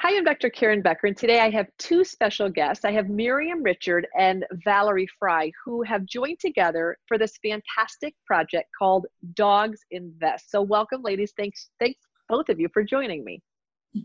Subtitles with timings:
[0.00, 0.50] Hi, I'm Dr.
[0.50, 2.84] Karen Becker, and today I have two special guests.
[2.84, 8.68] I have Miriam Richard and Valerie Fry, who have joined together for this fantastic project
[8.78, 10.50] called Dogs Invest.
[10.50, 11.32] So, welcome, ladies.
[11.34, 11.98] Thanks, thanks
[12.28, 13.40] both of you for joining me.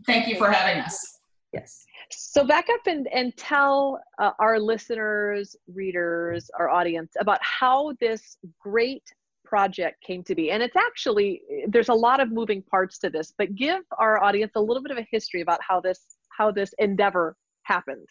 [0.06, 1.18] Thank you for having us.
[1.52, 1.84] Yes.
[2.10, 8.38] So, back up and, and tell uh, our listeners, readers, our audience about how this
[8.58, 9.04] great
[9.52, 10.50] project came to be.
[10.50, 14.52] And it's actually, there's a lot of moving parts to this, but give our audience
[14.56, 16.00] a little bit of a history about how this,
[16.38, 18.06] how this endeavor happened.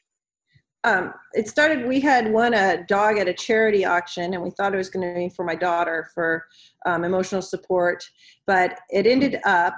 [0.83, 4.75] Um, it started, we had won a dog at a charity auction and we thought
[4.75, 6.45] it was going to be for my daughter for
[6.85, 8.03] um, emotional support,
[8.45, 9.73] but it ended up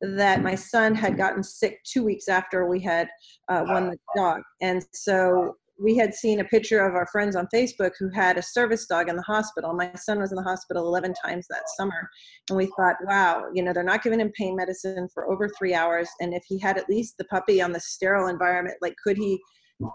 [0.00, 3.08] that my son had gotten sick two weeks after we had
[3.48, 4.42] uh, won the dog.
[4.60, 8.42] And so we had seen a picture of our friends on Facebook who had a
[8.42, 9.74] service dog in the hospital.
[9.74, 12.08] My son was in the hospital 11 times that summer.
[12.48, 15.74] And we thought, wow, you know, they're not giving him pain medicine for over three
[15.74, 16.08] hours.
[16.20, 19.40] And if he had at least the puppy on the sterile environment, like, could he,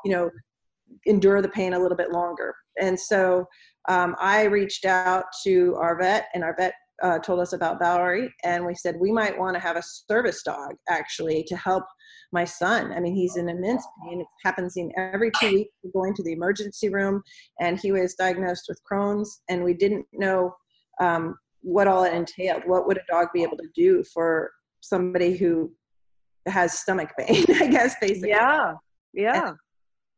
[0.04, 0.30] you know,
[1.06, 2.54] endure the pain a little bit longer?
[2.82, 3.46] And so
[3.88, 8.34] um, I reached out to our vet, and our vet uh, told us about Valerie,
[8.44, 11.84] and we said we might want to have a service dog actually to help
[12.32, 12.92] my son.
[12.92, 14.22] I mean, he's in immense pain.
[14.22, 15.72] It happens in every two weeks.
[15.84, 17.22] We're going to the emergency room,
[17.60, 20.56] and he was diagnosed with Crohn's, and we didn't know
[21.02, 22.64] um, what all it entailed.
[22.66, 25.72] What would a dog be able to do for somebody who
[26.48, 27.46] has stomach pain?
[27.50, 28.30] I guess basically.
[28.30, 28.74] Yeah,
[29.14, 29.50] yeah.
[29.50, 29.58] And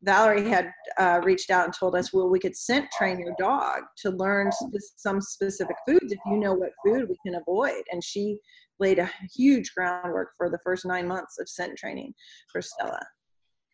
[0.04, 3.82] Valerie had uh, reached out and told us, well, we could scent train your dog
[3.98, 4.50] to learn
[4.98, 7.84] some specific foods if you know what food we can avoid.
[7.92, 8.38] And she
[8.80, 12.14] laid a huge groundwork for the first nine months of scent training
[12.52, 13.00] for Stella.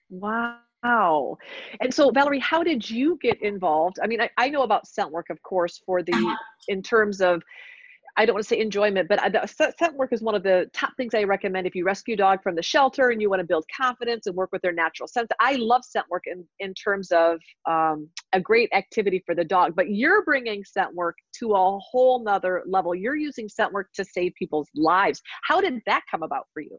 [0.10, 1.38] Wow.
[1.80, 3.98] And so, Valerie, how did you get involved?
[4.04, 6.36] I mean, I, I know about scent work, of course, for the,
[6.68, 7.42] in terms of
[8.18, 11.14] I don't want to say enjoyment, but scent work is one of the top things
[11.14, 13.66] I recommend if you rescue a dog from the shelter and you want to build
[13.76, 15.28] confidence and work with their natural sense.
[15.40, 19.76] I love scent work in, in terms of um, a great activity for the dog,
[19.76, 22.96] but you're bringing scent work to a whole nother level.
[22.96, 25.22] You're using scent work to save people's lives.
[25.44, 26.78] How did that come about for you?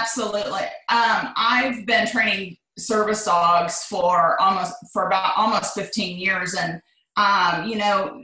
[0.00, 0.62] Absolutely.
[0.88, 6.80] Um, I've been training service dogs for almost for about almost 15 years and
[7.16, 8.22] um, you know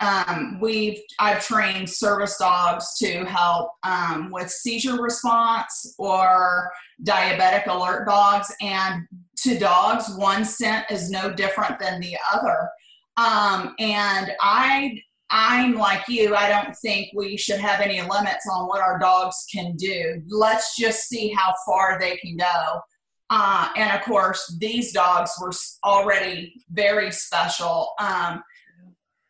[0.00, 6.70] um, we've I've trained service dogs to help um, with seizure response or
[7.04, 9.06] diabetic alert dogs, and
[9.38, 12.68] to dogs, one scent is no different than the other.
[13.16, 14.98] Um, and I
[15.30, 16.34] I'm like you.
[16.34, 20.22] I don't think we should have any limits on what our dogs can do.
[20.28, 22.80] Let's just see how far they can go.
[23.28, 25.52] Uh, and of course, these dogs were
[25.84, 27.92] already very special.
[28.00, 28.42] Um,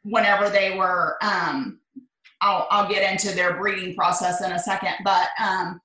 [0.03, 1.81] whenever they were um,
[2.41, 5.81] I'll, I'll get into their breeding process in a second but um,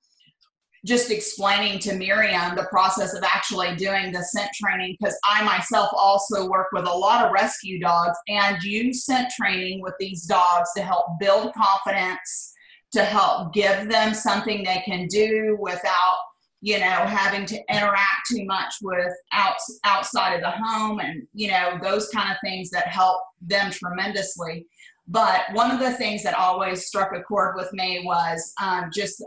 [0.84, 5.90] just explaining to miriam the process of actually doing the scent training because i myself
[5.96, 10.70] also work with a lot of rescue dogs and use scent training with these dogs
[10.76, 12.52] to help build confidence
[12.92, 16.18] to help give them something they can do without
[16.66, 19.54] you know, having to interact too much with out,
[19.84, 24.66] outside of the home and, you know, those kind of things that help them tremendously.
[25.06, 29.22] But one of the things that always struck a chord with me was um, just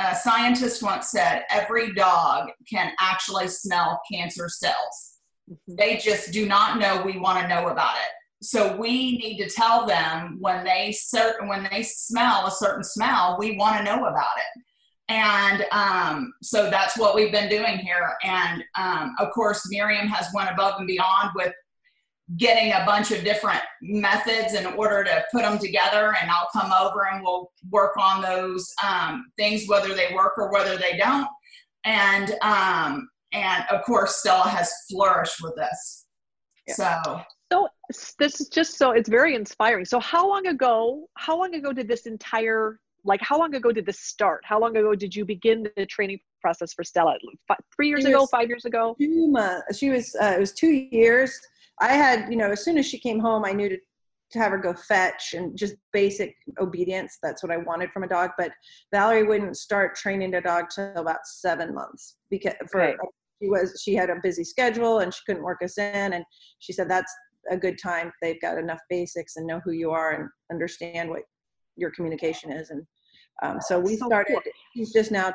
[0.00, 5.18] a scientist once said every dog can actually smell cancer cells.
[5.48, 5.76] Mm-hmm.
[5.76, 8.44] They just do not know we want to know about it.
[8.44, 13.36] So we need to tell them when they certain when they smell a certain smell,
[13.38, 14.62] we want to know about it
[15.08, 18.12] and um, so that's what we've been doing here.
[18.22, 21.52] And um, of course miriam has went above and beyond with
[22.36, 26.14] getting a bunch of different methods in order to put them together.
[26.20, 30.52] And i'll come over and we'll work on those um, things whether they work or
[30.52, 31.28] whether they don't.
[31.84, 36.06] And um, and of course stella has flourished with this.
[36.68, 36.74] Yeah.
[37.02, 37.22] so.
[37.52, 37.68] So
[38.18, 39.84] this is just so it's very inspiring.
[39.84, 43.86] So how long ago how long ago did this entire like how long ago did
[43.86, 44.42] this start?
[44.44, 47.16] How long ago did you begin the training process for stella?
[47.48, 48.96] Five, three years ago five years ago?
[49.00, 51.32] Two months she was uh, it was two years.
[51.80, 53.78] I had you know as soon as she came home i knew to,
[54.32, 57.18] to have her go fetch and just basic obedience.
[57.22, 58.52] That's what i wanted from a dog but
[58.92, 62.96] valerie wouldn't start training the dog till about seven months because for right.
[63.42, 66.24] she was she had a busy schedule and she couldn't work us in and
[66.60, 67.12] she said that's
[67.50, 68.12] a good time.
[68.20, 71.22] They've got enough basics and know who you are and understand what
[71.76, 72.86] your communication is and
[73.42, 74.52] um, so we so started cool.
[74.72, 75.32] he's just now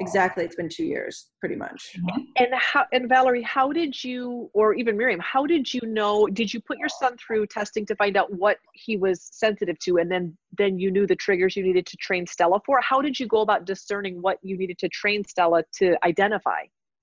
[0.00, 1.96] exactly it's been two years pretty much.
[2.36, 6.52] And how and valerie how did you or even miriam how did you know did
[6.52, 10.10] you put your son through testing to find out what he was sensitive to and
[10.10, 12.80] then then you knew the triggers you needed to train stella for?
[12.80, 16.62] How did you go about discerning what you needed to train stella to identify?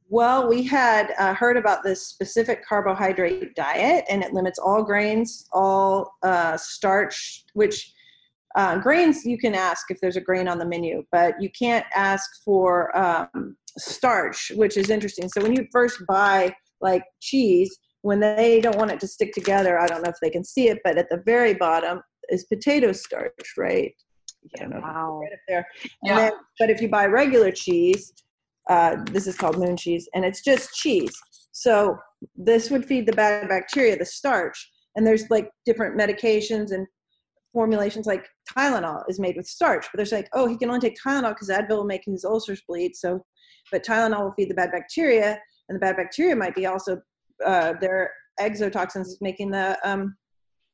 [0.10, 5.48] Well, we had uh, heard about this specific carbohydrate diet, and it limits all grains,
[5.54, 7.94] all uh, starch, which
[8.56, 11.86] uh, grains you can ask if there's a grain on the menu, but you can't
[11.94, 15.28] ask for um, starch, which is interesting.
[15.28, 19.80] So when you first buy like cheese, when they don't want it to stick together,
[19.80, 22.92] I don't know if they can see it, but at the very bottom is potato
[22.92, 23.94] starch, right?
[24.58, 25.22] Yeah, wow.
[25.22, 25.68] Right there.
[26.04, 26.16] Yeah.
[26.18, 28.14] Then, but if you buy regular cheese,
[28.70, 31.16] uh, this is called moon cheese, and it's just cheese.
[31.54, 31.98] So
[32.36, 34.70] this would feed the bad bacteria, the starch.
[34.96, 36.86] And there's like different medications and
[37.54, 38.28] formulations like
[38.58, 41.50] Tylenol is made with starch, but there's like, oh, he can only take Tylenol because
[41.50, 42.96] Advil will make his ulcers bleed.
[42.96, 43.24] So,
[43.72, 45.40] but Tylenol will feed the bad bacteria,
[45.70, 47.00] and the bad bacteria might be also
[47.46, 50.16] uh, their exotoxins is making the um,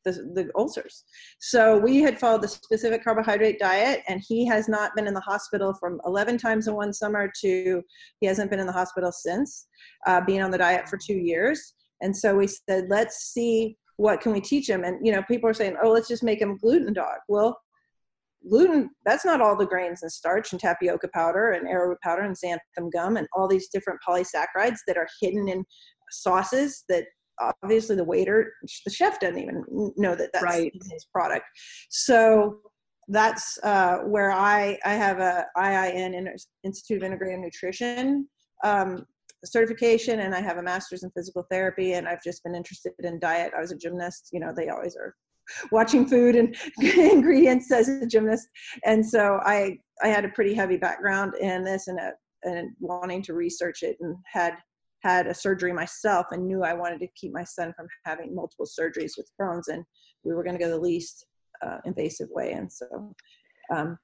[0.06, 1.04] the, the ulcers.
[1.40, 5.20] So we had followed the specific carbohydrate diet, and he has not been in the
[5.20, 7.82] hospital from 11 times in one summer to
[8.22, 9.68] he hasn't been in the hospital since
[10.08, 11.74] uh, being on the diet for two years.
[12.02, 14.86] And so we said, let's see what can we teach them?
[14.86, 17.20] And you know people are saying oh let's just make them gluten dog.
[17.28, 17.60] Well
[18.50, 22.38] gluten that's not all the grains and starch and tapioca powder and arrowroot powder and
[22.38, 25.66] xanthan gum and all these different polysaccharides that are hidden in
[26.10, 27.04] sauces that
[27.62, 28.54] obviously the waiter
[28.86, 29.64] the chef doesn't even
[29.98, 30.72] know that that's right.
[30.74, 31.46] his product.
[31.90, 32.60] So
[33.10, 36.28] that's uh, where I I have a IIN
[36.64, 38.28] Institute of Integrative Nutrition
[38.64, 39.06] um,
[39.46, 43.20] certification and I have a master's in physical therapy and I've just been interested in
[43.20, 43.54] diet.
[43.56, 45.16] I was a gymnast, you know, they always are
[45.72, 48.48] watching food and ingredients as a gymnast.
[48.86, 52.12] And so I I had a pretty heavy background in this and a,
[52.44, 54.56] and wanting to research it and had
[55.02, 58.66] had a surgery myself and knew I wanted to keep my son from having multiple
[58.66, 59.84] surgeries with Crohn's and
[60.24, 61.26] we were going to go the least
[61.66, 62.52] uh, invasive way.
[62.52, 63.16] And so
[63.74, 63.98] um,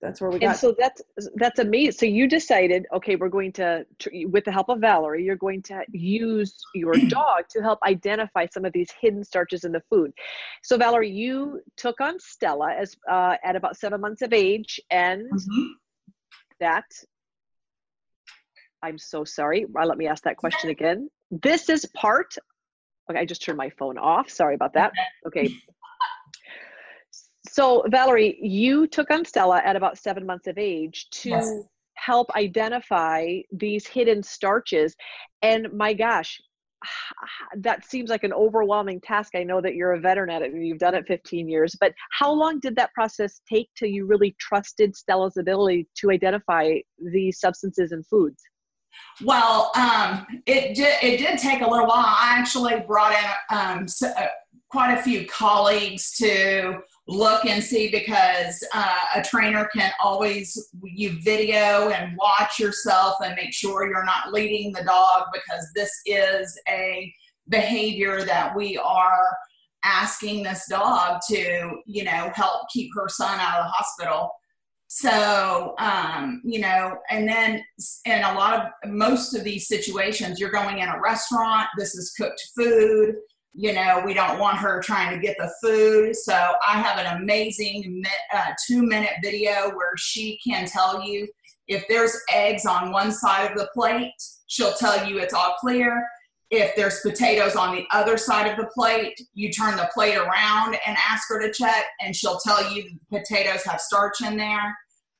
[0.00, 0.50] that's where we got.
[0.50, 1.02] And so that's
[1.34, 1.92] that's amazing.
[1.92, 3.84] So you decided, okay, we're going to,
[4.26, 8.64] with the help of Valerie, you're going to use your dog to help identify some
[8.64, 10.12] of these hidden starches in the food.
[10.62, 15.22] So Valerie, you took on Stella as uh, at about seven months of age, and
[15.30, 15.66] mm-hmm.
[16.60, 16.84] that.
[18.80, 19.66] I'm so sorry.
[19.74, 21.10] Let me ask that question again.
[21.32, 22.36] This is part.
[23.10, 24.30] Okay, I just turned my phone off.
[24.30, 24.92] Sorry about that.
[25.26, 25.52] Okay.
[27.58, 31.52] So, Valerie, you took on Stella at about seven months of age to yes.
[31.94, 34.94] help identify these hidden starches.
[35.42, 36.40] And my gosh,
[37.56, 39.32] that seems like an overwhelming task.
[39.34, 41.92] I know that you're a veteran at it and you've done it 15 years, but
[42.12, 46.74] how long did that process take till you really trusted Stella's ability to identify
[47.12, 48.40] these substances and foods?
[49.24, 50.94] Well, um, it did.
[51.02, 52.06] It did take a little while.
[52.06, 54.26] I actually brought in um, uh,
[54.70, 61.18] quite a few colleagues to look and see because uh, a trainer can always you
[61.22, 66.60] video and watch yourself and make sure you're not leading the dog because this is
[66.68, 67.12] a
[67.48, 69.24] behavior that we are
[69.84, 74.30] asking this dog to you know help keep her son out of the hospital.
[74.88, 77.64] So um, you know and then
[78.04, 82.12] in a lot of most of these situations you're going in a restaurant this is
[82.18, 83.14] cooked food
[83.54, 86.14] you know, we don't want her trying to get the food.
[86.14, 91.28] So I have an amazing uh, two minute video where she can tell you
[91.66, 94.12] if there's eggs on one side of the plate,
[94.46, 96.06] she'll tell you it's all clear.
[96.50, 100.78] If there's potatoes on the other side of the plate, you turn the plate around
[100.86, 104.74] and ask her to check, and she'll tell you the potatoes have starch in there.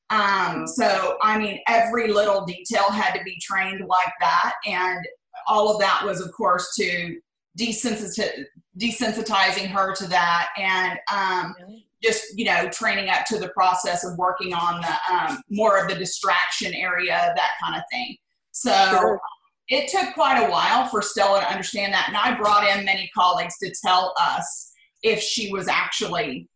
[0.08, 4.54] Um, so, I mean, every little detail had to be trained like that.
[4.66, 5.06] And
[5.47, 7.18] all of that was, of course, to
[7.59, 11.55] desensitizing her to that and um,
[12.03, 15.88] just you know training up to the process of working on the um, more of
[15.88, 18.17] the distraction area that kind of thing.
[18.53, 19.21] So sure.
[19.69, 23.11] it took quite a while for stella to understand that and i brought in many
[23.15, 24.73] colleagues to tell us
[25.03, 26.49] if she was actually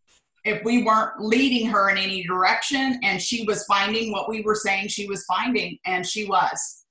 [0.45, 4.55] if we weren't leading her in any direction and she was finding what we were
[4.55, 6.82] saying she was finding and she was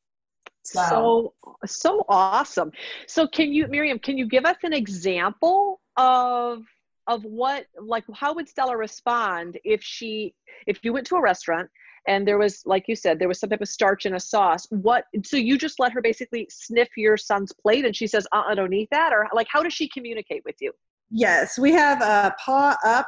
[0.63, 0.82] so.
[0.82, 1.34] so
[1.65, 2.72] so awesome.
[3.08, 6.63] So can you Miriam, can you give us an example of
[7.08, 10.34] of what like how would Stella respond if she
[10.68, 11.70] if you went to a restaurant
[12.08, 14.65] and there was like you said there was some type of starch in a sauce
[14.70, 18.44] what so you just let her basically sniff your son's plate and she says uh,
[18.48, 20.72] i don't eat that or like how does she communicate with you
[21.13, 23.08] Yes, we have a paw up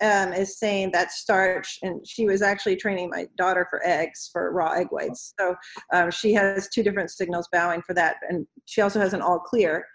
[0.00, 4.52] um, is saying that starch, and she was actually training my daughter for eggs for
[4.52, 5.34] raw egg whites.
[5.38, 5.54] So
[5.92, 9.38] um, she has two different signals bowing for that, and she also has an all
[9.38, 9.86] clear.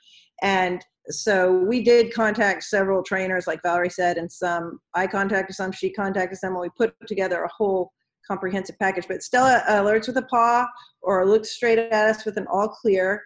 [0.42, 5.74] And so we did contact several trainers, like Valerie said, and some I contacted some,
[5.74, 7.92] she contacted some, and we put together a whole
[8.26, 9.06] comprehensive package.
[9.08, 10.66] But Stella alerts with a paw
[11.02, 13.22] or looks straight at us with an all clear.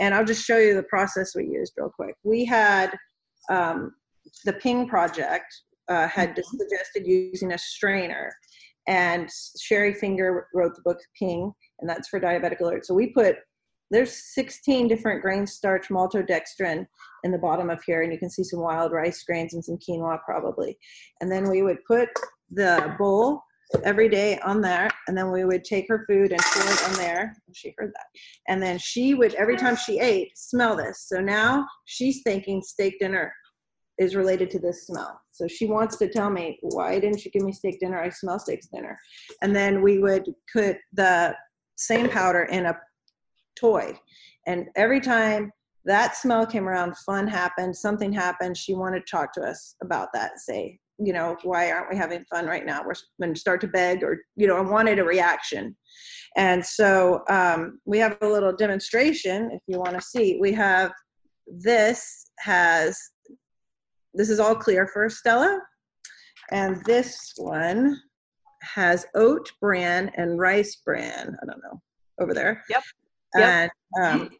[0.00, 2.14] And I'll just show you the process we used real quick.
[2.22, 2.94] We had
[3.48, 3.92] um,
[4.44, 5.46] the Ping project
[5.88, 6.56] uh, had mm-hmm.
[6.56, 8.32] suggested using a strainer,
[8.86, 9.28] and
[9.60, 12.86] Sherry Finger wrote the book Ping, and that's for diabetic alert.
[12.86, 13.36] So we put
[13.90, 16.86] there's 16 different grain starch maltodextrin
[17.24, 19.78] in the bottom of here, and you can see some wild rice grains and some
[19.78, 20.78] quinoa probably.
[21.20, 22.08] And then we would put
[22.50, 23.42] the bowl
[23.84, 26.94] every day on there and then we would take her food and pour it on
[26.94, 27.36] there.
[27.52, 28.06] She heard that.
[28.48, 31.06] And then she would every time she ate smell this.
[31.06, 33.32] So now she's thinking steak dinner
[33.98, 35.20] is related to this smell.
[35.32, 38.00] So she wants to tell me why didn't you give me steak dinner?
[38.00, 38.98] I smell steak dinner.
[39.42, 41.34] And then we would put the
[41.76, 42.78] same powder in a
[43.58, 43.98] toy.
[44.46, 45.52] And every time
[45.84, 50.08] that smell came around fun happened something happened she wanted to talk to us about
[50.12, 52.82] that say you know, why aren't we having fun right now?
[52.84, 55.76] We're going to start to beg, or, you know, I wanted a reaction.
[56.36, 60.38] And so um, we have a little demonstration if you want to see.
[60.40, 60.92] We have
[61.46, 62.98] this has,
[64.14, 65.60] this is all clear for Stella.
[66.50, 68.00] And this one
[68.62, 71.36] has oat bran and rice bran.
[71.42, 71.80] I don't know,
[72.20, 72.64] over there.
[72.70, 72.82] Yep.
[73.36, 73.70] yep.
[73.98, 74.30] And, um,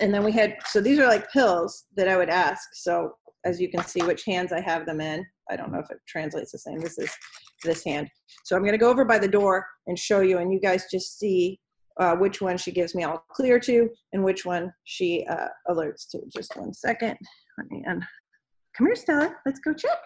[0.00, 2.70] and then we had, so these are like pills that I would ask.
[2.72, 3.12] So
[3.44, 5.24] as you can see which hands I have them in.
[5.50, 6.80] I don't know if it translates the same.
[6.80, 7.10] This is
[7.62, 8.08] this hand.
[8.44, 10.86] So I'm going to go over by the door and show you, and you guys
[10.90, 11.60] just see
[12.00, 16.08] uh, which one she gives me all clear to and which one she uh, alerts
[16.10, 16.20] to.
[16.34, 17.16] Just one second.
[17.58, 19.34] Let me, come here, Stella.
[19.46, 19.98] Let's go check.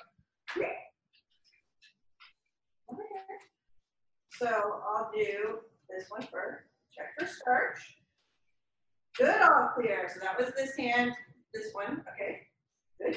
[4.38, 5.58] So I'll do
[5.90, 6.62] this one first.
[6.96, 7.96] Check for starch.
[9.16, 10.08] Good, all clear.
[10.14, 11.12] So that was this hand,
[11.52, 12.04] this one.
[12.12, 12.42] Okay,
[13.00, 13.14] good.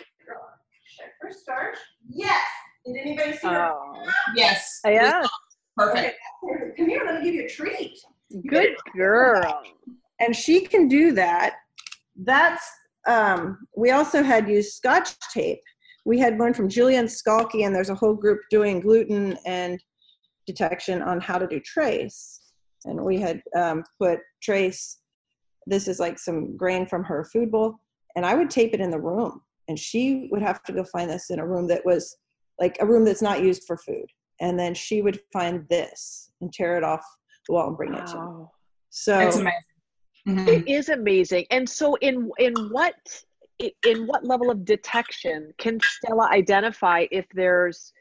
[0.98, 1.78] Check for starch.
[2.10, 2.44] Yes.
[2.86, 3.72] Did anybody see her?
[3.74, 4.04] Oh.
[4.36, 4.80] Yes.
[4.86, 5.26] Yeah.
[5.78, 6.18] Perfect.
[6.44, 6.72] Okay.
[6.78, 7.04] Come here.
[7.06, 7.98] Let me give you a treat.
[8.48, 9.64] Good girl.
[10.20, 11.56] And she can do that.
[12.16, 12.64] That's
[13.08, 15.62] um, we also had used scotch tape.
[16.06, 19.80] We had one from Julian Skalki, and there's a whole group doing gluten and
[20.46, 22.42] detection on how to do trace.
[22.86, 25.00] And we had um, put trace.
[25.68, 27.80] This is like some grain from her food bowl,
[28.16, 31.10] and I would tape it in the room and she would have to go find
[31.10, 32.18] this in a room that was
[32.60, 34.06] like a room that's not used for food.
[34.42, 37.06] And then she would find this and tear it off
[37.48, 38.00] the wall and bring wow.
[38.00, 38.46] it to me.
[38.90, 39.62] So it's amazing.
[40.28, 40.48] Mm-hmm.
[40.50, 41.46] it is amazing.
[41.52, 42.96] And so in in what
[43.60, 47.94] in what level of detection can stella identify if there's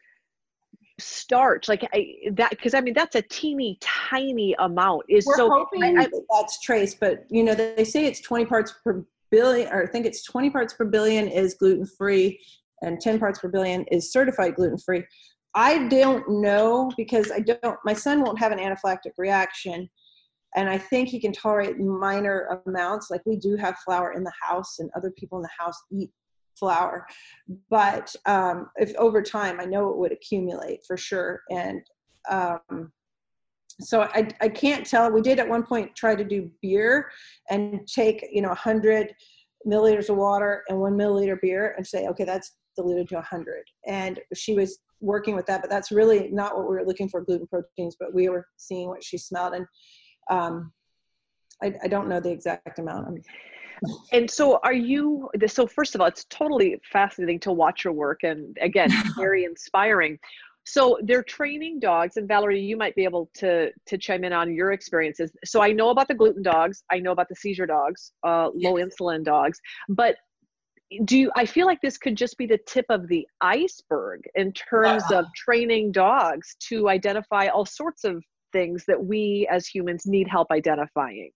[0.99, 1.69] starch?
[1.69, 5.99] Like I, that because i mean that's a teeny tiny amount is We're so hoping
[5.99, 9.87] I, that's trace but you know they say it's 20 parts per billion, or I
[9.87, 12.41] think it's 20 parts per billion is gluten free
[12.83, 15.05] and 10 parts per billion is certified gluten free.
[15.55, 19.89] I don't know because I don't, my son won't have an anaphylactic reaction.
[20.57, 23.11] And I think he can tolerate minor amounts.
[23.11, 26.11] Like we do have flour in the house, and other people in the house eat
[26.59, 27.07] flour.
[27.69, 31.41] But um, if over time, I know it would accumulate for sure.
[31.51, 31.83] And
[32.29, 32.93] um,
[33.81, 35.11] so I, I can't tell.
[35.11, 37.11] We did at one point try to do beer
[37.49, 39.15] and take, you know, 100
[39.67, 43.65] milliliters of water and one milliliter beer and say, okay, that's diluted to 100.
[43.87, 47.23] And she was working with that, but that's really not what we were looking for
[47.23, 49.55] gluten proteins, but we were seeing what she smelled.
[49.55, 49.67] And
[50.31, 50.73] um,
[51.63, 53.09] I, I don't know the exact amount.
[53.09, 53.23] I'm,
[54.13, 58.21] and so are you so first of all it's totally fascinating to watch your work
[58.25, 60.19] and again very inspiring
[60.65, 64.55] so they're training dogs and valerie you might be able to to chime in on
[64.55, 65.33] your experiences.
[65.45, 68.75] So i know about the gluten dogs i know about the seizure dogs uh, low
[68.75, 70.17] insulin dogs but
[71.05, 74.53] do you, i feel like this could just be the tip of the iceberg in
[74.53, 80.29] terms of training dogs to identify all sorts of things that we as humans need
[80.29, 81.31] help identifying.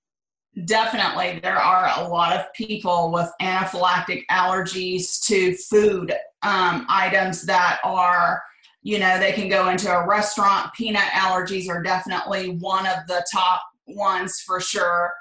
[0.66, 7.80] Definitely there are a lot of people with anaphylactic allergies to food um, items that
[7.82, 8.40] are
[8.84, 10.72] you know they can go into a restaurant.
[10.74, 15.12] Peanut allergies are definitely one of the top ones for sure.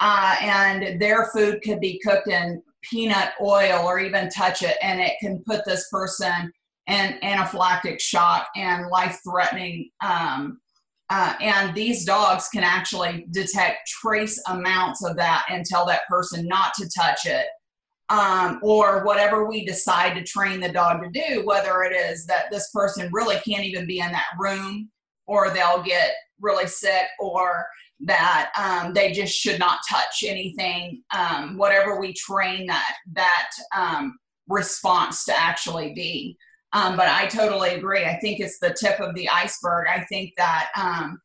[0.00, 5.00] Uh, and their food could be cooked in peanut oil or even touch it and
[5.00, 6.50] it can put this person
[6.86, 10.58] in anaphylactic shock and life threatening um,
[11.10, 16.46] uh, and these dogs can actually detect trace amounts of that and tell that person
[16.46, 17.46] not to touch it
[18.10, 22.50] um, or whatever we decide to train the dog to do, whether it is that
[22.50, 24.90] this person really can't even be in that room,
[25.26, 27.66] or they'll get really sick, or
[28.00, 34.18] that um, they just should not touch anything, um, whatever we train that that um,
[34.48, 36.36] response to actually be.
[36.72, 38.04] Um, but I totally agree.
[38.04, 39.86] I think it's the tip of the iceberg.
[39.88, 41.20] I think that um,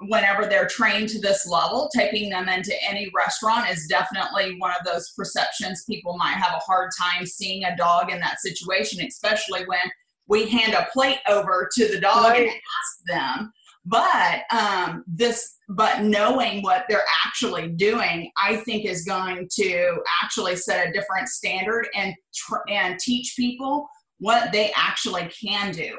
[0.00, 4.84] whenever they're trained to this level, taking them into any restaurant is definitely one of
[4.84, 9.64] those perceptions people might have a hard time seeing a dog in that situation, especially
[9.66, 9.90] when
[10.28, 12.42] we hand a plate over to the dog right.
[12.42, 13.52] and ask them.
[13.88, 20.56] But um, this, but knowing what they're actually doing, I think is going to actually
[20.56, 23.88] set a different standard and tr- and teach people
[24.18, 25.98] what they actually can do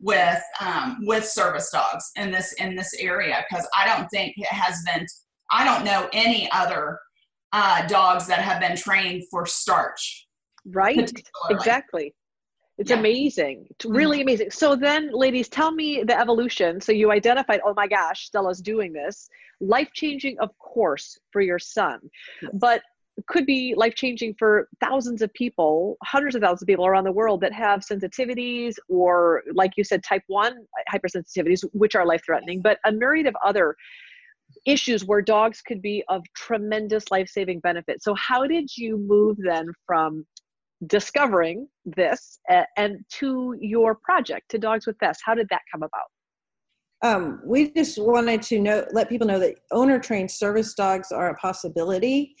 [0.00, 4.46] with um, with service dogs in this in this area because I don't think it
[4.46, 5.06] has been.
[5.50, 6.98] I don't know any other
[7.52, 10.26] uh, dogs that have been trained for starch.
[10.66, 11.12] Right.
[11.50, 12.14] Exactly.
[12.78, 12.98] It's yeah.
[12.98, 13.66] amazing.
[13.70, 14.28] It's really mm-hmm.
[14.28, 14.50] amazing.
[14.50, 16.80] So then, ladies, tell me the evolution.
[16.80, 19.28] So you identified, oh my gosh, Stella's doing this.
[19.60, 22.00] Life changing, of course, for your son.
[22.42, 22.52] Yes.
[22.54, 22.82] But
[23.26, 27.12] could be life changing for thousands of people, hundreds of thousands of people around the
[27.12, 30.54] world that have sensitivities or, like you said, type 1
[30.92, 33.74] hypersensitivities, which are life threatening, but a myriad of other
[34.64, 38.02] issues where dogs could be of tremendous life saving benefit.
[38.02, 40.26] So, how did you move then from
[40.86, 42.38] discovering this
[42.76, 45.22] and to your project, to Dogs with Vests?
[45.24, 46.06] How did that come about?
[47.02, 51.28] Um, we just wanted to know, let people know that owner trained service dogs are
[51.28, 52.34] a possibility.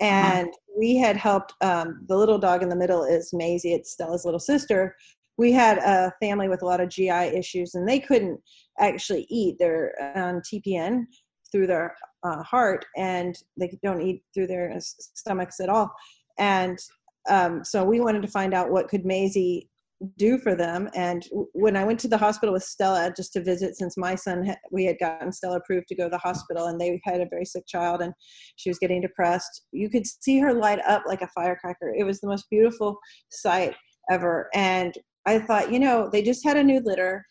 [0.00, 0.48] And
[0.78, 4.40] we had helped um, the little dog in the middle is Maisie, it's Stella's little
[4.40, 4.94] sister.
[5.38, 8.40] We had a family with a lot of GI issues, and they couldn't
[8.78, 9.56] actually eat.
[9.58, 11.04] They're on TPN
[11.52, 15.92] through their uh, heart, and they don't eat through their stomachs at all.
[16.38, 16.78] And
[17.28, 19.68] um, so we wanted to find out what could Maisie
[20.16, 20.88] do for them.
[20.94, 24.54] And when I went to the hospital with Stella just to visit, since my son,
[24.70, 27.44] we had gotten Stella approved to go to the hospital and they had a very
[27.44, 28.12] sick child and
[28.56, 31.94] she was getting depressed, you could see her light up like a firecracker.
[31.96, 32.98] It was the most beautiful
[33.30, 33.74] sight
[34.10, 34.48] ever.
[34.54, 34.94] And
[35.26, 37.24] I thought, you know, they just had a new litter.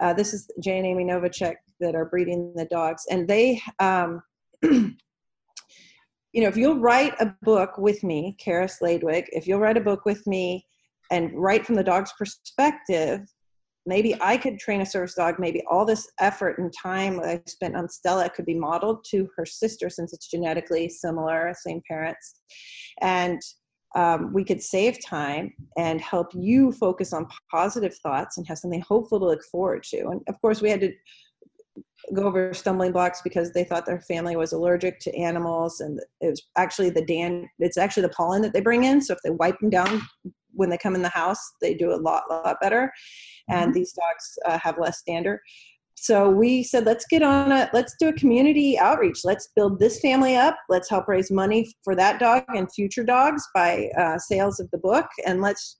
[0.00, 3.04] Uh, this is Jay and Amy Novacek that are breeding the dogs.
[3.10, 4.22] And they, um,
[4.62, 4.94] you
[6.34, 10.04] know, if you'll write a book with me, Kara Sladewig, if you'll write a book
[10.04, 10.66] with me,
[11.12, 13.20] and right from the dog's perspective
[13.86, 15.36] maybe i could train a service dog.
[15.38, 19.46] Maybe all this effort and time i spent on stella could be modeled to her
[19.46, 22.40] sister since it's genetically similar same parents.
[23.00, 23.40] And
[23.94, 28.80] um, we could save time and help you focus on positive thoughts and have something
[28.80, 30.08] hopeful to look forward to.
[30.08, 30.92] And of course we had to
[32.14, 35.80] go over stumbling blocks because they thought their family was allergic to animals.
[35.80, 39.00] And it was actually the dan it's actually the pollen that they bring in.
[39.00, 40.00] So if they wipe them down
[40.52, 42.92] when they come in the house, they do a lot, lot better.
[43.48, 43.72] And mm-hmm.
[43.72, 45.40] these dogs uh, have less dander.
[45.94, 49.20] So we said, let's get on a, let's do a community outreach.
[49.24, 50.56] Let's build this family up.
[50.68, 54.78] Let's help raise money for that dog and future dogs by uh, sales of the
[54.78, 55.06] book.
[55.26, 55.78] And let's,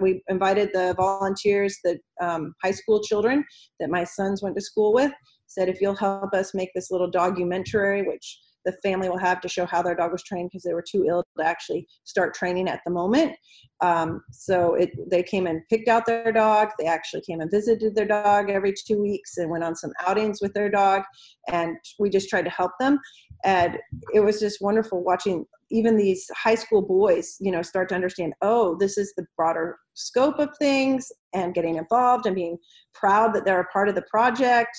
[0.00, 3.44] we invited the volunteers, the um, high school children
[3.78, 5.12] that my sons went to school with,
[5.46, 9.48] said, if you'll help us make this little dogumentary, which the family will have to
[9.48, 12.68] show how their dog was trained because they were too ill to actually start training
[12.68, 13.34] at the moment.
[13.80, 16.68] Um, so it, they came and picked out their dog.
[16.78, 20.40] They actually came and visited their dog every two weeks and went on some outings
[20.40, 21.02] with their dog.
[21.50, 22.98] And we just tried to help them.
[23.44, 23.78] And
[24.12, 28.34] it was just wonderful watching even these high school boys, you know, start to understand,
[28.42, 32.58] oh, this is the broader scope of things and getting involved and being
[32.92, 34.76] proud that they're a part of the project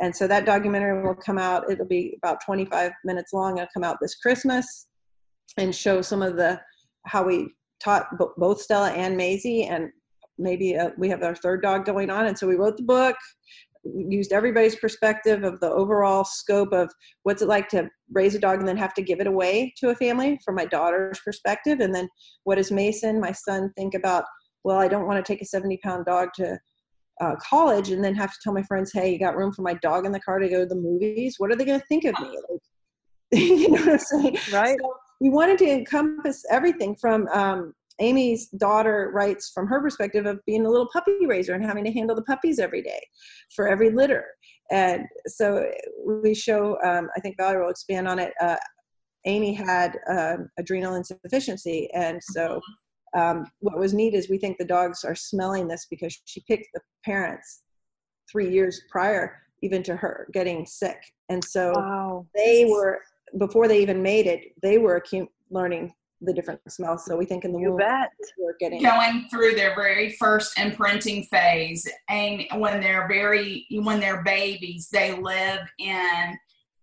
[0.00, 3.58] and so that documentary will come out it'll be about 25 minutes long.
[3.58, 4.86] It'll come out this christmas
[5.58, 6.60] and show some of the
[7.06, 7.48] how we
[7.82, 9.90] taught both stella and maisie and
[10.38, 12.26] maybe uh, we have our third dog going on.
[12.26, 13.16] And so we wrote the book
[13.84, 16.88] used everybody's perspective of the overall scope of
[17.24, 19.90] what's it like to raise a dog and then have to give it away to
[19.90, 21.80] a family from my daughter's perspective.
[21.80, 22.08] And then
[22.44, 24.24] what does mason my son think about
[24.64, 26.58] well i don't want to take a 70 pound dog to
[27.20, 29.74] uh, college and then have to tell my friends, hey, you got room for my
[29.74, 31.36] dog in the car to go to the movies?
[31.38, 32.38] What are they going to think of me?
[32.50, 32.60] Like,
[33.40, 34.38] you know what I'm saying?
[34.52, 34.76] Right.
[34.80, 40.40] So we wanted to encompass everything from um, Amy's daughter writes from her perspective of
[40.46, 43.00] being a little puppy raiser and having to handle the puppies every day
[43.54, 44.26] for every litter.
[44.70, 45.70] And so
[46.04, 48.32] we show, um, I think Valerie will expand on it.
[48.40, 48.56] Uh,
[49.24, 52.60] Amy had uh, adrenal insufficiency, and so
[53.14, 56.68] um, what was neat is we think the dogs are smelling this because she picked
[56.74, 57.62] the parents
[58.30, 60.98] three years prior even to her getting sick
[61.28, 62.26] and so wow.
[62.34, 63.00] they were
[63.38, 65.02] before they even made it they were
[65.50, 67.04] learning the different smells.
[67.04, 68.10] So we think in the You womb bet.
[68.38, 74.22] we're getting going through their very first imprinting phase and when they're very when they're
[74.22, 76.36] babies they live in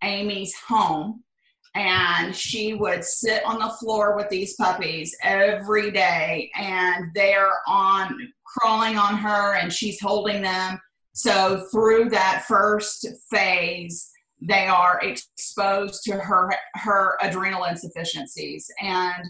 [0.04, 1.24] amy's home
[1.76, 8.18] and she would sit on the floor with these puppies every day and they're on
[8.46, 10.80] crawling on her and she's holding them.
[11.14, 14.10] So through that first phase
[14.42, 18.70] they are exposed to her her adrenal insufficiencies.
[18.82, 19.26] And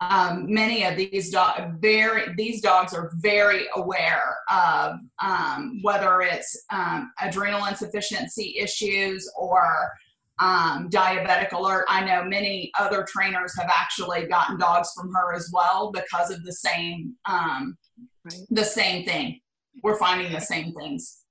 [0.00, 1.34] um, many of these
[1.80, 9.92] very these dogs are very aware of um, whether it's um, adrenal insufficiency issues or
[10.40, 11.84] um, diabetic alert.
[11.88, 16.42] I know many other trainers have actually gotten dogs from her as well because of
[16.44, 17.76] the same um,
[18.24, 18.40] Right.
[18.50, 19.40] the same thing.
[19.82, 21.24] We're finding the same things.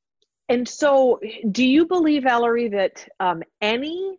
[0.50, 1.20] And so,
[1.52, 4.18] do you believe, Valerie, that um, any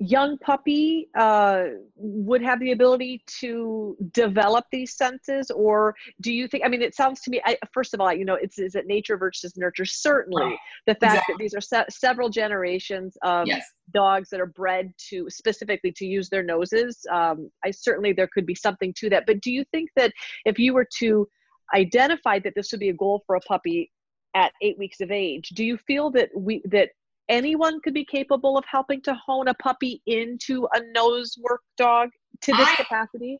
[0.00, 1.64] young puppy uh,
[1.96, 6.64] would have the ability to develop these senses, or do you think?
[6.64, 7.40] I mean, it sounds to me.
[7.44, 9.84] I, first of all, you know, it's is it nature versus nurture?
[9.84, 13.64] Certainly, the fact that these are se- several generations of Yes.
[13.92, 17.04] dogs that are bred to specifically to use their noses.
[17.10, 19.24] Um, I certainly there could be something to that.
[19.26, 20.12] But do you think that
[20.44, 21.28] if you were to
[21.74, 23.90] identify that this would be a goal for a puppy
[24.34, 26.90] at eight weeks of age, do you feel that we that
[27.28, 32.10] anyone could be capable of helping to hone a puppy into a nose work dog
[32.42, 33.38] to this I- capacity?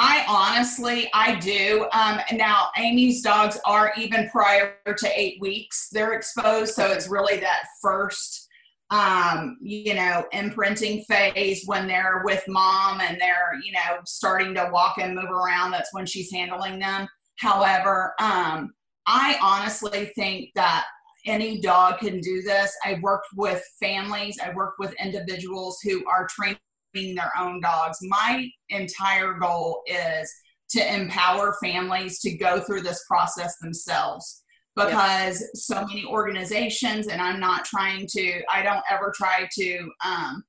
[0.00, 1.88] I honestly, I do.
[1.92, 6.74] Um, now, Amy's dogs are even prior to eight weeks, they're exposed.
[6.74, 8.46] So it's really that first,
[8.90, 14.68] um, you know, imprinting phase when they're with mom and they're, you know, starting to
[14.72, 15.72] walk and move around.
[15.72, 17.08] That's when she's handling them.
[17.40, 18.72] However, um,
[19.08, 20.84] I honestly think that
[21.28, 22.76] any dog can do this.
[22.84, 27.98] I've worked with families, I've worked with individuals who are training their own dogs.
[28.02, 30.32] My entire goal is
[30.70, 34.42] to empower families to go through this process themselves
[34.76, 40.44] because so many organizations and i'm not trying to i don't ever try to um,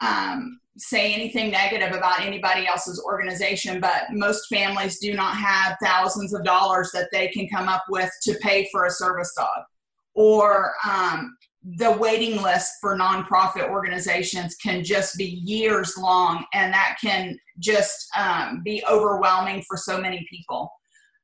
[0.00, 6.34] um, say anything negative about anybody else's organization but most families do not have thousands
[6.34, 9.64] of dollars that they can come up with to pay for a service dog
[10.16, 11.36] or um,
[11.78, 18.08] the waiting list for nonprofit organizations can just be years long and that can just
[18.16, 20.72] um, be overwhelming for so many people.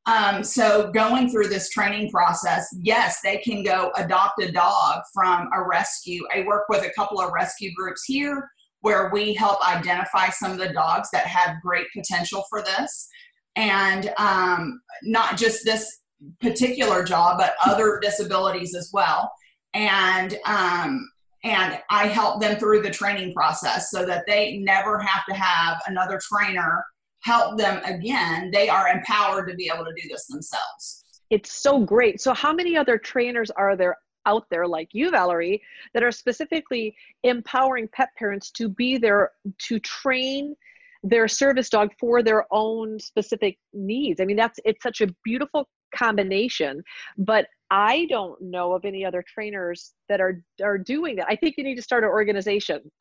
[0.06, 5.48] Um, so going through this training process yes they can go adopt a dog from
[5.54, 6.26] a rescue.
[6.34, 8.48] I work with a couple of rescue groups here
[8.80, 13.08] where we help identify some of the dogs that have great potential for this.
[13.54, 16.01] And um, not just this
[16.40, 19.30] particular job but other disabilities as well
[19.74, 21.08] and um,
[21.44, 25.82] and I help them through the training process so that they never have to have
[25.86, 26.84] another trainer
[27.22, 28.50] help them again.
[28.52, 31.04] They are empowered to be able to do this themselves.
[31.30, 32.20] It's so great.
[32.20, 35.62] So, how many other trainers are there out there like you, Valerie,
[35.94, 39.30] that are specifically empowering pet parents to be there
[39.66, 40.54] to train
[41.02, 44.20] their service dog for their own specific needs?
[44.20, 46.82] I mean, that's it's such a beautiful combination,
[47.18, 51.26] but I don't know of any other trainers that are are doing that.
[51.28, 52.80] I think you need to start an organization.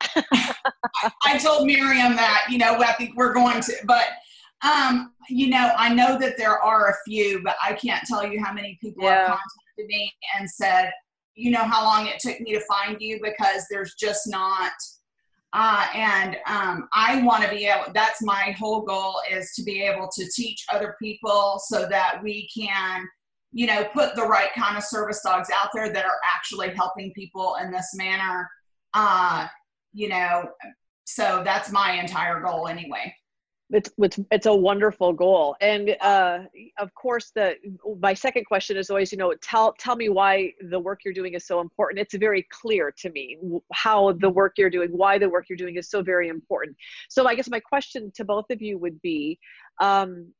[1.24, 4.06] I told Miriam that, you know, I think we're going to, but
[4.62, 8.42] um, you know, I know that there are a few, but I can't tell you
[8.42, 9.18] how many people Yeah.
[9.18, 10.90] have contacted me and said,
[11.34, 14.72] you know, how long it took me to find you because there's just not.
[15.54, 17.92] Uh, and um, I want to be able.
[17.92, 22.48] That's my whole goal is to be able to teach other people so that we
[22.48, 23.06] can,
[23.52, 27.12] you know, put the right kind of service dogs out there that are actually helping
[27.12, 28.48] people in this manner.
[28.94, 29.46] Uh,
[29.92, 30.48] you know,
[31.04, 33.14] so that's my entire goal anyway.
[33.72, 35.56] It's it's it's a wonderful goal.
[35.60, 36.40] And uh
[36.78, 37.56] of course the
[38.00, 41.34] my second question is always you know tell tell me why the work you're doing
[41.34, 42.00] is so important.
[42.00, 43.38] It's very clear to me
[43.72, 46.76] how the work you're doing why the work you're doing is so very important.
[47.08, 49.38] So i guess my question to both of you would be
[49.80, 50.32] um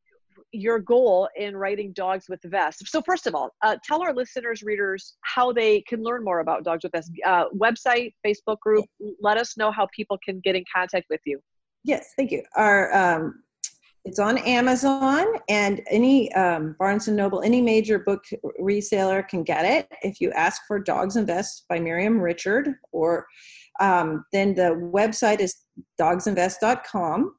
[0.51, 2.91] your goal in writing dogs with vests.
[2.91, 6.65] So first of all uh, tell our listeners readers how they can learn more about
[6.65, 7.11] dogs with vests.
[7.25, 8.85] Uh, website facebook group
[9.21, 11.41] let us know how people can get in contact with you
[11.85, 12.43] Yes, thank you.
[12.55, 13.43] Our um,
[14.05, 18.25] it's on Amazon and any um, Barnes and Noble, any major book
[18.61, 19.87] reseller can get it.
[20.03, 23.27] If you ask for Dogs in Vests by Miriam Richard, or
[23.81, 25.55] um, then the website is
[26.01, 27.35] dogsinvest.com,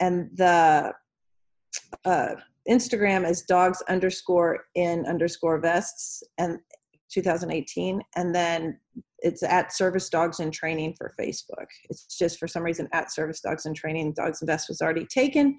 [0.00, 0.92] and the
[2.04, 2.34] uh,
[2.68, 6.58] Instagram is dogs underscore in underscore vests and
[7.10, 8.78] 2018, and then
[9.22, 11.66] it's at Service Dogs in Training for Facebook.
[11.88, 14.14] It's just for some reason at Service Dogs in Training.
[14.14, 15.58] Dogs Invest was already taken,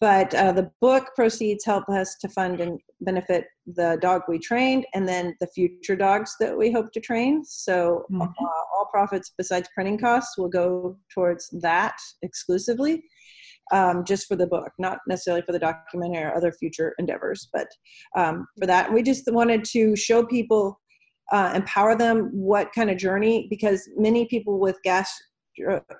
[0.00, 4.86] but uh, the book proceeds help us to fund and benefit the dog we trained,
[4.94, 7.44] and then the future dogs that we hope to train.
[7.44, 8.22] So mm-hmm.
[8.22, 13.04] uh, all profits besides printing costs will go towards that exclusively.
[13.72, 17.68] Um, just for the book, not necessarily for the documentary or other future endeavors, but
[18.16, 18.92] um, for that.
[18.92, 20.80] We just wanted to show people
[21.32, 25.12] uh, empower them what kind of journey because many people with gas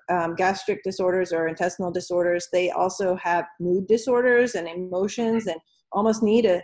[0.09, 5.57] um, gastric disorders or intestinal disorders they also have mood disorders and emotions and
[5.93, 6.63] almost need a,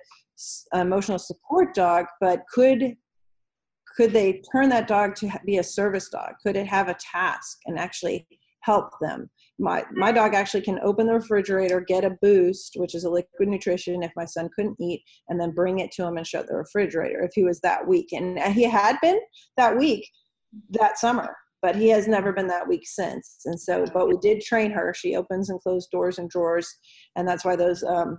[0.72, 2.96] a emotional support dog but could
[3.96, 6.34] could they turn that dog to be a service dog?
[6.44, 8.26] Could it have a task and actually
[8.66, 13.04] help them my my dog actually can open the refrigerator get a boost which is
[13.04, 16.26] a liquid nutrition if my son couldn't eat and then bring it to him and
[16.26, 19.18] shut the refrigerator if he was that weak and he had been
[19.56, 20.06] that weak
[20.70, 24.42] that summer but he has never been that weak since and so but we did
[24.42, 26.68] train her she opens and closes doors and drawers
[27.14, 28.18] and that's why those um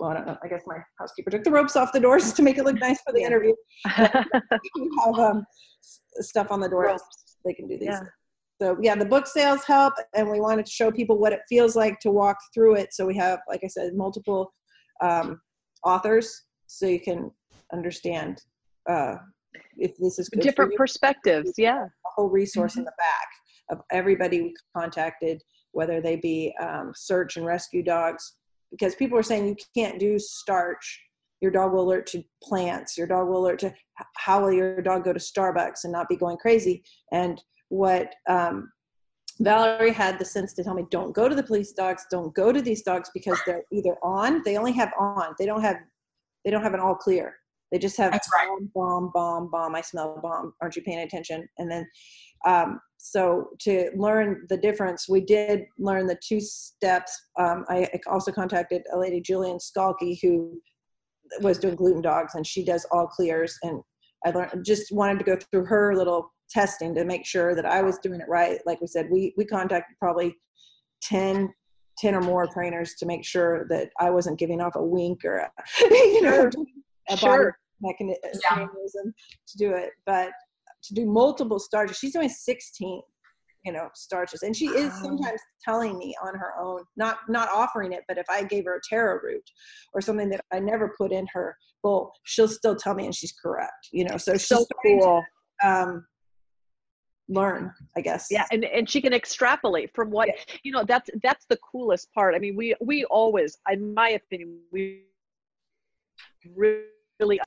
[0.00, 0.36] well, I don't know.
[0.44, 3.00] I guess my housekeeper took the ropes off the doors to make it look nice
[3.02, 3.52] for the interview.
[3.84, 4.14] have
[5.18, 5.44] um,
[6.20, 6.86] stuff on the doors.
[6.86, 7.36] Ropes.
[7.44, 7.88] They can do these.
[7.88, 8.00] Yeah.
[8.60, 11.76] So yeah, the book sales help, and we wanted to show people what it feels
[11.76, 12.92] like to walk through it.
[12.92, 14.52] So we have, like I said, multiple
[15.00, 15.40] um,
[15.84, 17.30] authors, so you can
[17.72, 18.42] understand
[18.90, 19.14] uh,
[19.76, 21.52] if this is different perspectives.
[21.56, 22.80] Yeah, a whole resource mm-hmm.
[22.80, 23.28] in the back
[23.70, 25.40] of everybody we contacted,
[25.72, 28.36] whether they be um, search and rescue dogs,
[28.72, 31.00] because people are saying you can't do starch.
[31.40, 32.98] Your dog will alert to plants.
[32.98, 33.72] Your dog will alert to
[34.16, 38.70] how will your dog go to Starbucks and not be going crazy and what um,
[39.40, 42.52] Valerie had the sense to tell me, don't go to the police dogs, don't go
[42.52, 45.76] to these dogs because they're either on, they only have on, they don't have,
[46.44, 47.36] they don't have an all clear.
[47.70, 48.48] They just have That's right.
[48.48, 49.74] bomb, bomb, bomb, bomb.
[49.74, 50.54] I smell bomb.
[50.62, 51.46] Aren't you paying attention?
[51.58, 51.86] And then,
[52.46, 57.12] um, so to learn the difference, we did learn the two steps.
[57.38, 60.60] Um, I also contacted a lady, Julian Skalky, who
[61.42, 63.56] was doing gluten dogs, and she does all clears.
[63.62, 63.82] And
[64.24, 67.82] I learned just wanted to go through her little testing to make sure that I
[67.82, 68.60] was doing it right.
[68.66, 70.36] Like we said, we we contacted probably
[71.02, 71.52] 10,
[71.98, 75.36] 10 or more trainers to make sure that I wasn't giving off a wink or
[75.38, 75.50] a,
[75.90, 76.50] you know
[77.08, 77.30] a sure.
[77.30, 78.18] body mechanism
[78.50, 78.66] yeah.
[79.46, 79.90] to do it.
[80.06, 80.30] But
[80.84, 83.02] to do multiple starches, she's doing 16
[83.64, 87.92] you know starches and she is sometimes telling me on her own not not offering
[87.92, 89.42] it but if i gave her a taro root
[89.92, 93.34] or something that i never put in her bowl she'll still tell me and she's
[93.42, 95.22] correct you know so she's so cool
[95.60, 96.06] to, um,
[97.28, 100.54] learn i guess yeah and, and she can extrapolate from what yeah.
[100.62, 104.58] you know that's that's the coolest part i mean we we always in my opinion
[104.72, 105.04] we
[106.56, 107.38] really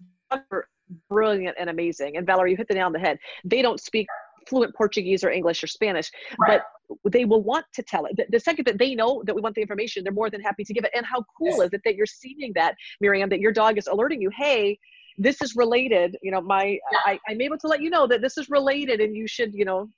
[1.09, 4.07] brilliant and amazing and valerie you hit the nail on the head they don't speak
[4.47, 6.61] fluent portuguese or english or spanish right.
[6.91, 9.41] but they will want to tell it the, the, second that they know that we
[9.41, 11.61] want the information they're more than happy to give it and how cool yes.
[11.61, 14.77] is it that you're seeing that miriam that your dog is alerting you hey
[15.21, 16.99] this is related you know my yeah.
[17.05, 19.65] I, i'm able to let you know that this is related and you should you
[19.65, 19.89] know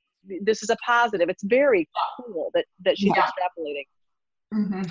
[0.41, 3.23] this is a positive it's very cool that that she's yeah.
[3.23, 3.87] extrapolating
[4.53, 4.81] mm-hmm.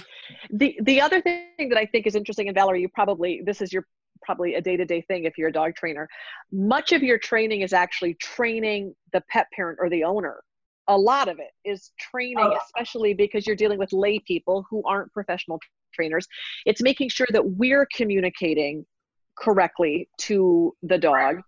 [0.57, 3.73] the the other thing that i think is interesting and valerie you probably this is
[3.73, 3.87] your
[4.23, 6.09] probably a day-to-day thing if you're a dog trainer
[6.53, 10.43] much of your training is actually training the pet parent or the owner
[10.89, 12.57] a lot of it is training oh.
[12.65, 15.59] especially because you're dealing with lay people who aren't professional
[15.93, 16.27] trainers
[16.67, 18.85] it's making sure that we're communicating
[19.37, 21.41] correctly to the dog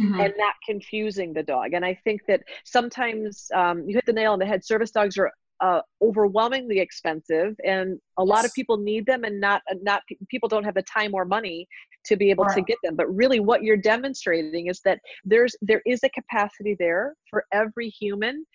[0.00, 0.20] mm-hmm.
[0.20, 1.72] and not confusing the dog.
[1.72, 4.64] And I think that sometimes um, you hit the nail on the head.
[4.64, 9.62] Service dogs are uh, overwhelmingly expensive, and a lot of people need them, and not
[9.82, 11.66] not people don't have the time or money
[12.04, 12.54] to be able right.
[12.54, 12.94] to get them.
[12.94, 17.88] But really, what you're demonstrating is that there's there is a capacity there for every
[17.88, 18.46] human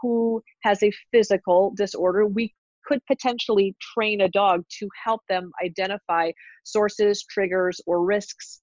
[0.00, 2.24] who has a physical disorder.
[2.26, 2.54] We
[2.86, 6.30] could potentially train a dog to help them identify
[6.64, 8.60] sources, triggers, or risks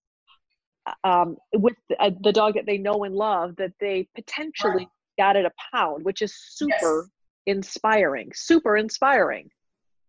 [1.04, 5.36] um, with the, uh, the, dog that they know and love that they potentially got
[5.36, 7.08] at a pound, which is super
[7.46, 7.58] yes.
[7.58, 8.32] inspiring.
[8.34, 9.50] Super inspiring.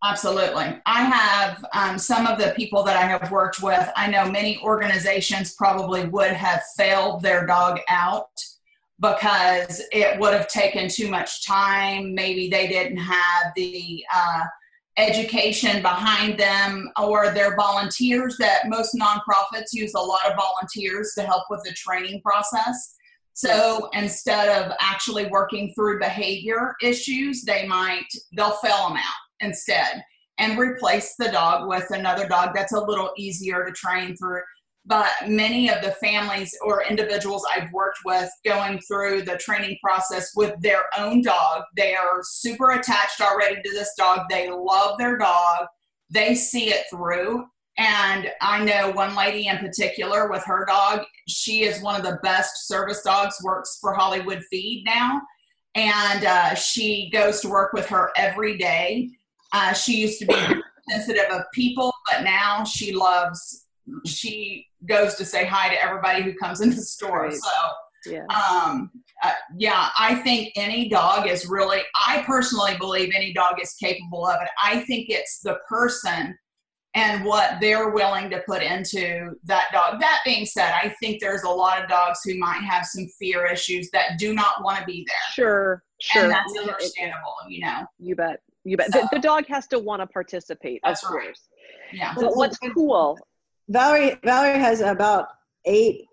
[0.04, 0.80] Absolutely.
[0.84, 3.88] I have um, some of the people that I have worked with.
[3.96, 8.26] I know many organizations probably would have failed their dog out
[9.02, 12.14] because it would have taken too much time.
[12.14, 14.44] Maybe they didn't have the uh,
[14.96, 21.22] education behind them or their volunteers that most nonprofits use a lot of volunteers to
[21.22, 22.94] help with the training process.
[23.32, 30.04] So instead of actually working through behavior issues, they might, they'll fail them out instead
[30.38, 34.42] and replace the dog with another dog that's a little easier to train through
[34.84, 40.32] but many of the families or individuals I've worked with going through the training process
[40.34, 44.28] with their own dog, they are super attached already to this dog.
[44.28, 45.66] They love their dog.
[46.10, 47.44] They see it through.
[47.78, 52.18] And I know one lady in particular with her dog, she is one of the
[52.22, 55.22] best service dogs, works for Hollywood Feed now.
[55.74, 59.08] And uh, she goes to work with her every day.
[59.52, 60.34] Uh, she used to be
[60.90, 63.62] sensitive of people, but now she loves
[64.06, 67.24] she goes to say hi to everybody who comes in the store.
[67.24, 67.34] Right.
[67.34, 67.50] So,
[68.06, 68.24] yeah.
[68.26, 68.90] Um,
[69.22, 74.26] uh, yeah, I think any dog is really, I personally believe any dog is capable
[74.26, 74.48] of it.
[74.62, 76.36] I think it's the person
[76.94, 80.00] and what they're willing to put into that dog.
[80.00, 83.46] That being said, I think there's a lot of dogs who might have some fear
[83.46, 85.16] issues that do not want to be there.
[85.32, 86.24] Sure, sure.
[86.24, 87.86] And that's understandable, you know.
[87.98, 88.40] You bet.
[88.64, 88.92] You bet.
[88.92, 91.24] So, the, the, dog has to want to participate, of course.
[91.24, 91.36] Right.
[91.92, 92.14] Yeah.
[92.14, 93.18] But what's cool
[93.72, 95.28] Valerie Valerie has about
[95.64, 96.04] eight,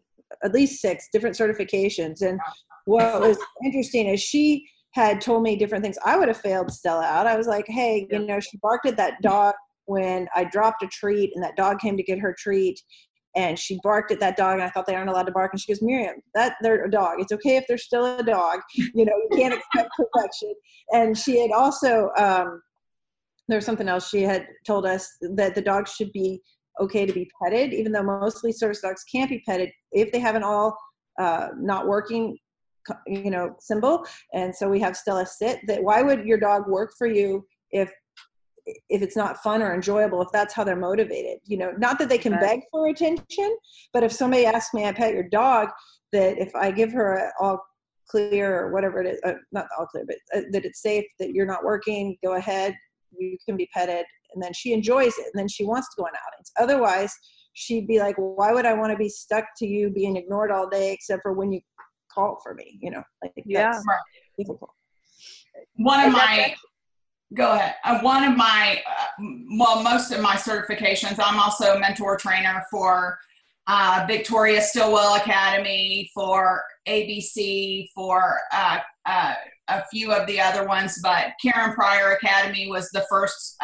[0.43, 2.21] at least six different certifications.
[2.21, 2.39] And
[2.85, 5.97] what was interesting is she had told me different things.
[6.03, 7.27] I would have failed Stella out.
[7.27, 9.53] I was like, hey, you know, she barked at that dog
[9.85, 12.79] when I dropped a treat and that dog came to get her treat
[13.35, 15.61] and she barked at that dog and I thought they aren't allowed to bark and
[15.61, 17.19] she goes, Miriam, that they're a dog.
[17.19, 18.61] It's okay if they're still a dog.
[18.73, 20.53] You know, you can't expect perfection.
[20.91, 22.61] And she had also um,
[23.47, 26.41] was something else she had told us that the dogs should be
[26.79, 30.35] okay to be petted, even though mostly service dogs can't be petted if they have
[30.35, 30.77] an all
[31.19, 32.37] uh, not working
[33.05, 34.05] you know symbol.
[34.33, 37.91] And so we have stella sit that why would your dog work for you if
[38.65, 41.39] if it's not fun or enjoyable if that's how they're motivated?
[41.45, 43.57] You know not that they can beg for attention
[43.93, 45.69] but if somebody asks me i pet your dog?
[46.11, 47.59] that if i give her a all
[48.09, 51.33] clear or whatever it is uh, not all clear but uh, that it's safe that
[51.33, 52.75] you're not working go ahead
[53.17, 56.05] you can be petted and then she enjoys it and then she wants to go
[56.05, 56.51] on outings.
[56.59, 57.13] Otherwise
[57.53, 60.51] she'd be like well, why would i want to be stuck to you being ignored
[60.51, 61.59] all day except for when you
[62.11, 62.79] call for me?
[62.81, 63.79] You know like yeah.
[64.37, 64.71] difficult.
[65.75, 66.55] One of my
[67.35, 67.75] go ahead.
[67.83, 69.25] Uh, one of my uh,
[69.57, 73.19] well most of my certifications i'm also a mentor trainer for
[73.67, 79.33] uh, Victoria Stilwell academy for abc for uh, uh,
[79.67, 83.55] a few of the other ones but karen pryor academy was the first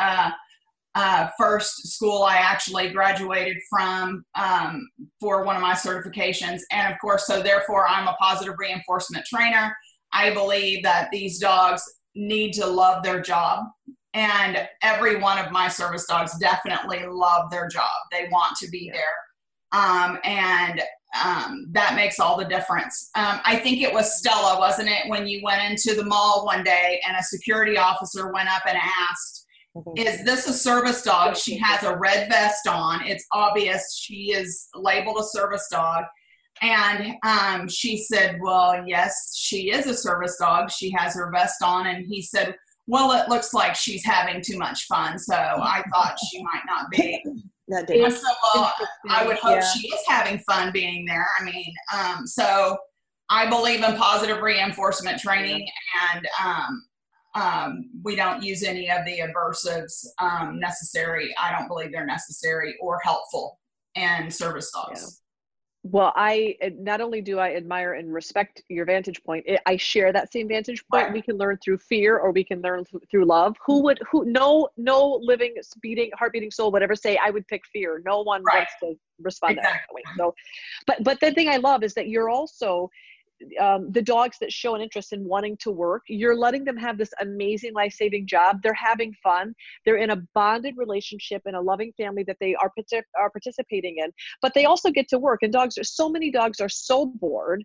[0.95, 6.61] uh, first school I actually graduated from um, for one of my certifications.
[6.71, 9.75] And of course, so therefore, I'm a positive reinforcement trainer.
[10.13, 11.83] I believe that these dogs
[12.15, 13.65] need to love their job.
[14.13, 17.91] And every one of my service dogs definitely love their job.
[18.11, 19.03] They want to be there.
[19.73, 20.81] Um, and
[21.23, 23.09] um, that makes all the difference.
[23.15, 26.63] Um, I think it was Stella, wasn't it, when you went into the mall one
[26.63, 29.44] day and a security officer went up and asked.
[29.97, 31.35] Is this a service dog?
[31.35, 33.05] She has a red vest on.
[33.05, 36.05] It's obvious she is labeled a service dog.
[36.61, 40.71] And um, she said, Well, yes, she is a service dog.
[40.71, 41.87] She has her vest on.
[41.87, 42.55] And he said,
[42.87, 45.19] Well, it looks like she's having too much fun.
[45.19, 47.23] So I thought she might not be.
[47.67, 48.11] That did.
[48.11, 48.21] So
[48.53, 48.69] uh,
[49.09, 49.67] I would hope yeah.
[49.73, 51.25] she is having fun being there.
[51.39, 52.77] I mean, um, so
[53.29, 55.67] I believe in positive reinforcement training.
[56.13, 56.85] And um,
[57.35, 61.35] um, we don't use any of the aversives um, necessary.
[61.41, 63.59] I don't believe they're necessary or helpful
[63.95, 65.01] in service dogs.
[65.01, 65.09] Yeah.
[65.87, 70.31] Well, I not only do I admire and respect your vantage point, I share that
[70.33, 71.05] same vantage point.
[71.05, 71.13] Right.
[71.13, 73.55] We can learn through fear, or we can learn through love.
[73.67, 74.25] Who would who?
[74.25, 78.01] No, no living, beating, heart beating soul would ever say I would pick fear.
[78.03, 78.65] No one right.
[78.65, 80.01] wants to respond exactly.
[80.05, 80.17] that way.
[80.17, 80.33] So,
[80.87, 82.89] but but the thing I love is that you're also
[83.59, 86.97] um, the dogs that show an interest in wanting to work, you're letting them have
[86.97, 88.59] this amazing life saving job.
[88.63, 89.53] They're having fun.
[89.85, 92.71] They're in a bonded relationship in a loving family that they are,
[93.19, 95.39] are participating in, but they also get to work.
[95.43, 97.63] And dogs are so many dogs are so bored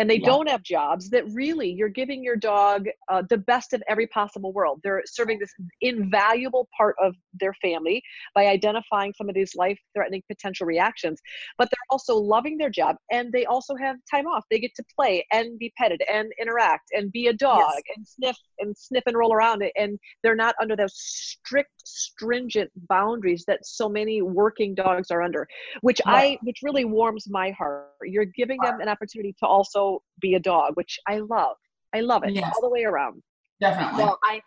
[0.00, 0.26] and they yeah.
[0.26, 4.52] don't have jobs that really you're giving your dog uh, the best of every possible
[4.52, 4.80] world.
[4.82, 8.02] They're serving this invaluable part of their family
[8.34, 11.20] by identifying some of these life threatening potential reactions
[11.58, 14.44] but they're also loving their job and they also have time off.
[14.50, 17.82] They get to play and be petted and interact and be a dog yes.
[17.96, 23.44] and sniff and sniff and roll around and they're not under those strict stringent boundaries
[23.46, 25.46] that so many working dogs are under
[25.82, 27.88] which i which really warms my heart.
[28.02, 29.89] You're giving them an opportunity to also
[30.20, 31.56] be a dog, which I love.
[31.94, 32.52] I love it yes.
[32.54, 33.22] all the way around.
[33.60, 34.02] Definitely.
[34.02, 34.40] Well, I,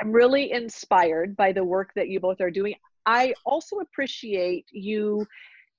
[0.00, 2.74] I'm really inspired by the work that you both are doing.
[3.04, 5.26] I also appreciate you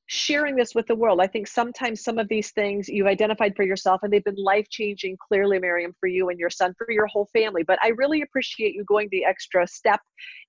[0.10, 1.20] sharing this with the world.
[1.20, 4.68] I think sometimes some of these things you've identified for yourself and they've been life
[4.70, 7.64] changing, clearly, Miriam, for you and your son, for your whole family.
[7.64, 10.00] But I really appreciate you going the extra step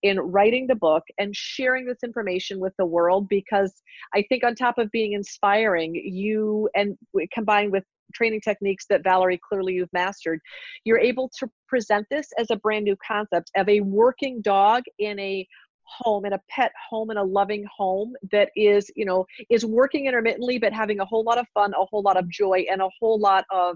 [0.03, 3.75] in writing the book and sharing this information with the world because
[4.15, 6.97] I think, on top of being inspiring, you and
[7.33, 7.85] combined with
[8.15, 10.41] training techniques that Valerie clearly you've mastered,
[10.85, 15.19] you're able to present this as a brand new concept of a working dog in
[15.19, 15.47] a
[15.85, 20.05] home in a pet home in a loving home that is you know is working
[20.05, 22.89] intermittently but having a whole lot of fun a whole lot of joy and a
[23.01, 23.75] whole lot of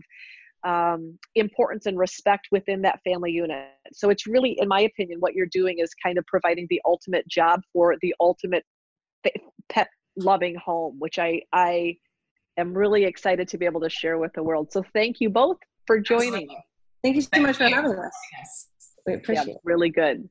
[0.64, 3.68] um, importance and respect within that family unit.
[3.92, 7.26] So it's really in my opinion what you're doing is kind of providing the ultimate
[7.26, 8.64] job for the ultimate
[9.68, 11.96] pet loving home which i i
[12.56, 14.72] am really excited to be able to share with the world.
[14.72, 16.48] So thank you both for joining.
[17.02, 17.68] Thank you so thank much you.
[17.68, 18.16] for having us.
[18.38, 18.68] Yes.
[19.06, 19.60] We appreciate yeah, it.
[19.64, 20.28] really good